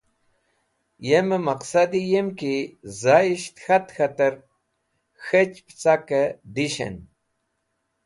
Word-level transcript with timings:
Yemẽ 1.07 1.41
maqsadi 1.47 2.01
yim 2.11 2.27
ki 2.39 2.53
zayisht 3.01 3.55
k̃hat 3.63 3.85
k̃hatẽr 3.95 4.35
k̃hech 5.25 5.57
pẽcak 5.65 6.07
dishẽn. 6.53 6.95